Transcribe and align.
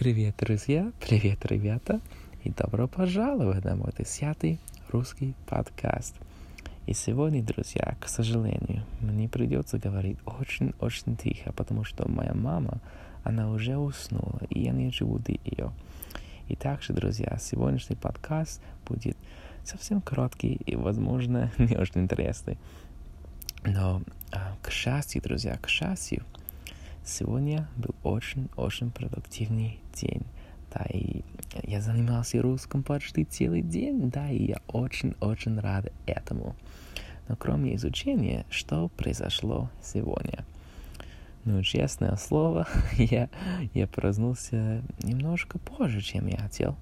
Привет, 0.00 0.36
друзья! 0.38 0.92
Привет, 0.98 1.44
ребята! 1.44 2.00
И 2.42 2.48
добро 2.48 2.88
пожаловать 2.88 3.62
на 3.66 3.76
мой 3.76 3.92
десятый 3.98 4.58
русский 4.88 5.34
подкаст. 5.46 6.14
И 6.86 6.94
сегодня, 6.94 7.42
друзья, 7.42 7.98
к 8.00 8.08
сожалению, 8.08 8.86
мне 9.00 9.28
придется 9.28 9.78
говорить 9.78 10.16
очень-очень 10.24 11.18
тихо, 11.18 11.52
потому 11.52 11.84
что 11.84 12.08
моя 12.08 12.32
мама, 12.32 12.80
она 13.24 13.50
уже 13.50 13.76
уснула, 13.76 14.40
и 14.48 14.60
я 14.60 14.72
не 14.72 14.86
хочу 14.86 15.06
будить 15.06 15.42
ее. 15.44 15.70
И 16.48 16.56
также, 16.56 16.94
друзья, 16.94 17.36
сегодняшний 17.38 17.96
подкаст 17.96 18.62
будет 18.88 19.18
совсем 19.66 20.00
короткий 20.00 20.54
и, 20.64 20.76
возможно, 20.76 21.52
не 21.58 21.76
очень 21.76 22.00
интересный. 22.00 22.56
Но, 23.64 24.00
а, 24.32 24.56
к 24.62 24.70
счастью, 24.70 25.20
друзья, 25.20 25.58
к 25.58 25.68
счастью, 25.68 26.24
Сегодня 27.04 27.68
был 27.76 27.94
очень-очень 28.02 28.90
продуктивный 28.90 29.80
день. 29.94 30.22
Да, 30.72 30.84
и 30.84 31.22
я 31.64 31.80
занимался 31.80 32.40
русским 32.40 32.82
почти 32.82 33.24
целый 33.24 33.62
день, 33.62 34.10
да, 34.10 34.30
и 34.30 34.46
я 34.46 34.60
очень-очень 34.68 35.58
рад 35.58 35.92
этому. 36.06 36.54
Но 37.28 37.36
кроме 37.36 37.74
изучения, 37.76 38.44
что 38.50 38.88
произошло 38.88 39.70
сегодня? 39.82 40.44
Ну, 41.44 41.62
честное 41.62 42.16
слово, 42.16 42.68
я, 42.92 43.28
я 43.72 43.86
проснулся 43.86 44.82
немножко 45.02 45.58
позже, 45.58 46.02
чем 46.02 46.26
я 46.26 46.36
хотел. 46.36 46.76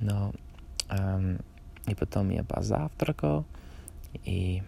Но 0.00 0.32
эм, 0.88 1.38
и 1.86 1.94
потом 1.94 2.30
я 2.30 2.42
позавтракал 2.42 3.44
и 4.24 4.62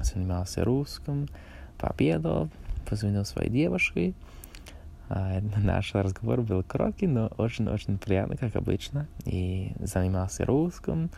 занимался 0.00 0.64
русским, 0.64 1.28
пообедал, 1.78 2.48
позвонил 2.94 3.24
своей 3.24 3.50
девушке. 3.50 4.14
А, 5.08 5.40
наш 5.56 5.92
разговор 5.94 6.42
был 6.42 6.62
короткий, 6.62 7.08
но 7.08 7.26
очень-очень 7.38 7.98
приятный, 7.98 8.36
как 8.36 8.54
обычно. 8.54 9.08
И 9.24 9.72
занимался 9.80 10.46
русским, 10.46 11.10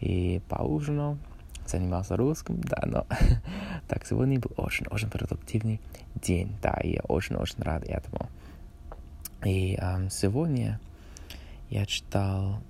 и 0.00 0.40
поужинал, 0.48 1.18
занимался 1.66 2.16
русским, 2.16 2.62
да, 2.62 2.82
но 2.86 3.06
так 3.88 4.06
сегодня 4.06 4.40
был 4.40 4.52
очень-очень 4.56 5.10
продуктивный 5.10 5.82
день, 6.14 6.56
да, 6.62 6.78
и 6.82 6.94
я 6.94 7.02
очень-очень 7.02 7.62
рад 7.62 7.84
этому. 7.84 8.30
И 9.44 9.78
сегодня 10.08 10.80
я 11.68 11.84
читал 11.84 12.62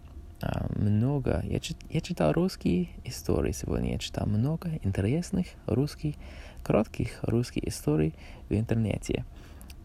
много, 0.77 1.42
я, 1.48 1.58
чит, 1.61 1.77
я 1.91 2.00
читал 2.00 2.33
русские 2.33 2.89
истории 3.05 3.53
сегодня, 3.53 3.92
я 3.92 3.98
читал 3.98 4.27
много 4.27 4.70
интересных 4.83 5.47
русских 5.67 6.14
коротких 6.62 7.19
русских 7.22 7.64
историй 7.64 8.14
в 8.48 8.55
интернете. 8.55 9.25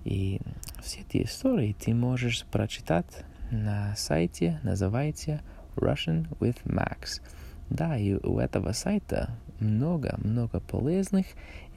И 0.04 0.42
все 0.82 1.02
эти 1.02 1.24
истории 1.24 1.76
ты 1.80 1.94
можешь 1.94 2.46
прочитать 2.46 3.24
на 3.52 3.96
сайте, 3.96 4.60
называется 4.64 5.42
Russian 5.76 6.28
with 6.40 6.58
Max. 6.66 7.22
Да, 7.70 7.98
и 7.98 8.14
у 8.16 8.40
этого 8.40 8.74
сайта 8.74 9.30
много-много 9.60 10.60
полезных, 10.60 11.26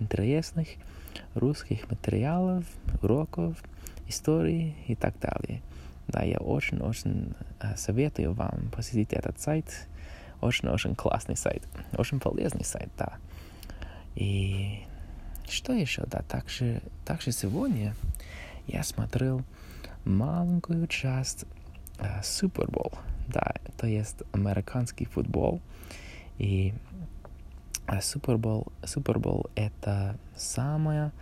интересных 0.00 0.68
русских 1.34 1.88
материалов, 1.90 2.64
уроков, 3.02 3.62
историй 4.08 4.74
и 4.88 4.94
так 4.94 5.18
далее. 5.20 5.62
Да, 6.08 6.22
я 6.22 6.38
очень-очень 6.38 7.34
э, 7.60 7.76
советую 7.76 8.32
вам 8.32 8.70
посетить 8.74 9.12
этот 9.12 9.40
сайт. 9.40 9.66
Очень-очень 10.40 10.94
классный 10.94 11.36
сайт. 11.36 11.62
Очень 11.96 12.20
полезный 12.20 12.64
сайт, 12.64 12.90
да. 12.96 13.14
И 14.14 14.84
что 15.48 15.72
еще? 15.72 16.04
Да, 16.06 16.22
также, 16.22 16.80
также 17.04 17.32
сегодня 17.32 17.94
я 18.66 18.82
смотрел 18.82 19.42
маленькую 20.04 20.86
часть 20.86 21.44
э, 21.98 22.22
Супербол. 22.22 22.92
Да, 23.28 23.54
то 23.76 23.86
есть 23.86 24.22
американский 24.32 25.06
футбол. 25.06 25.60
И 26.38 26.74
Супербол, 28.00 28.66
Супербол 28.84 29.46
это 29.54 30.16
самая 30.36 31.12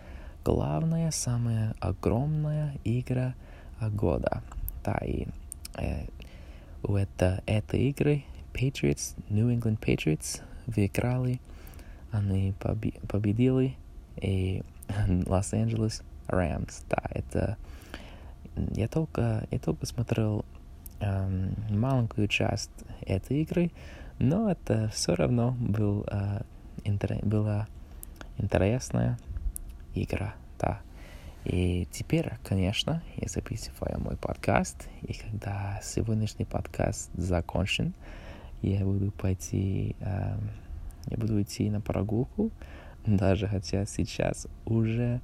главная, 0.43 1.11
самая 1.11 1.75
огромная 1.79 2.75
игра 2.83 3.33
года. 3.81 4.43
И 4.93 5.27
э, 5.77 6.05
это, 6.83 7.41
этой 7.45 7.89
игры 7.89 8.23
Patriots, 8.53 9.15
New 9.29 9.49
England 9.49 9.79
Patriots 9.79 10.41
выиграли, 10.67 11.39
они 12.11 12.53
победили 13.07 13.75
и 14.17 14.63
Лос-Анджелес 15.25 16.03
Рэмс. 16.27 16.83
Да, 16.89 17.01
это... 17.09 17.57
Я 18.71 18.87
только, 18.87 19.45
я 19.51 19.59
только 19.59 19.85
смотрел 19.85 20.45
эм, 21.01 21.55
маленькую 21.69 22.29
часть 22.29 22.71
этой 23.01 23.41
игры, 23.41 23.71
но 24.17 24.49
это 24.49 24.89
все 24.93 25.13
равно 25.13 25.57
был, 25.59 26.05
э, 26.09 26.41
интер, 26.85 27.19
была 27.25 27.67
интересная 28.37 29.17
игра, 29.93 30.35
да. 30.57 30.79
И 31.45 31.87
теперь, 31.91 32.31
конечно, 32.43 33.03
я 33.17 33.27
записываю 33.27 33.99
мой 34.01 34.17
подкаст, 34.17 34.89
и 35.03 35.13
когда 35.13 35.79
сегодняшний 35.83 36.45
подкаст 36.45 37.11
закончен, 37.13 37.93
я 38.63 38.83
буду 38.83 39.11
пойти, 39.11 39.95
э, 39.99 40.37
я 41.05 41.17
буду 41.17 41.39
идти 41.39 41.69
на 41.69 41.81
прогулку, 41.81 42.49
даже 43.05 43.47
хотя 43.47 43.85
сейчас 43.85 44.47
уже 44.65 45.21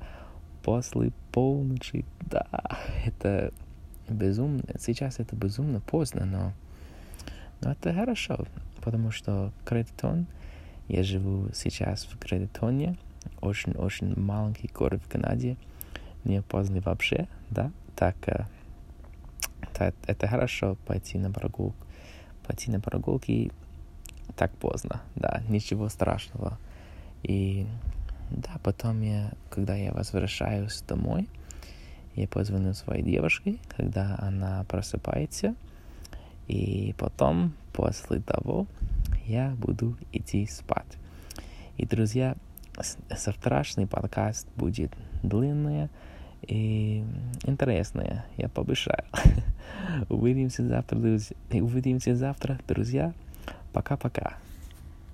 после 0.62 1.12
полночи, 1.32 2.06
да, 2.20 2.46
это 3.04 3.52
безумно, 4.08 4.64
сейчас 4.80 5.20
это 5.20 5.36
безумно 5.36 5.80
поздно, 5.80 6.26
но, 6.26 6.54
но 7.62 7.72
это 7.72 7.96
хорошо, 7.96 8.46
потому 8.84 9.10
что 9.10 9.52
Кредитон, 9.66 10.28
я 10.88 11.02
живу 11.02 11.50
сейчас 11.56 12.06
в 12.06 12.20
Кредитоне, 12.20 12.96
очень-очень 13.42 14.20
маленький 14.20 14.68
город 14.72 15.02
в 15.04 15.10
Канаде, 15.10 15.58
не 16.24 16.42
поздно 16.42 16.82
вообще, 16.82 17.28
да, 17.50 17.72
так, 17.96 18.16
э, 18.28 18.46
так 19.74 19.96
это 20.08 20.28
хорошо 20.28 20.78
пойти 20.86 21.18
на 21.18 21.32
прогулку, 21.32 21.76
пойти 22.46 22.72
на 22.72 22.80
прогулки 22.80 23.52
так 24.36 24.52
поздно, 24.52 25.02
да, 25.16 25.42
ничего 25.50 25.90
страшного. 25.90 26.58
И 27.24 27.68
да, 28.30 28.52
потом 28.64 29.02
я, 29.02 29.32
когда 29.50 29.76
я 29.76 29.92
возвращаюсь 29.92 30.82
домой, 30.88 31.28
я 32.16 32.28
позвоню 32.28 32.74
своей 32.74 33.04
девушке, 33.04 33.58
когда 33.76 34.18
она 34.20 34.64
просыпается, 34.66 35.56
и 36.48 36.94
потом, 36.98 37.54
после 37.74 38.20
того, 38.20 38.68
я 39.26 39.56
буду 39.58 39.98
идти 40.12 40.46
спать. 40.48 40.98
И, 41.78 41.86
друзья, 41.86 42.36
завтрашний 43.10 43.86
подкаст 43.86 44.48
будет 44.56 44.92
длинный 45.24 45.90
и 46.48 47.04
интересный, 47.44 48.22
я 48.38 48.50
пообещаю. 48.50 49.04
Увидимся 50.10 50.68
завтра, 50.68 50.98
друзья. 50.98 51.36
Увидимся 51.52 52.16
завтра, 52.16 52.60
друзья. 52.68 53.14
Пока-пока. 53.74 54.38